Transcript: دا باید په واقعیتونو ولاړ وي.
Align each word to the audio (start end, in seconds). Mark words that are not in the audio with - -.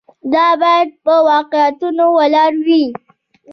دا 0.33 0.47
باید 0.61 0.89
په 1.05 1.13
واقعیتونو 1.29 2.05
ولاړ 2.17 2.51
وي. 2.65 2.85